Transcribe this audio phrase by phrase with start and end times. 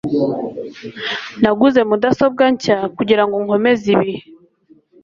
[1.41, 4.23] Naguze mudasobwa nshya kugirango nkomeze ibihe.